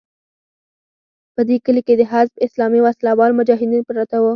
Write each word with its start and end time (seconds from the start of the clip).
په 1.35 1.41
دې 1.47 1.57
کلي 1.65 1.81
کې 1.87 1.93
د 1.97 2.01
حزب 2.11 2.33
اسلامي 2.47 2.79
وسله 2.83 3.11
وال 3.19 3.31
مجاهدین 3.39 3.81
پراته 3.87 4.15
وو. 4.19 4.29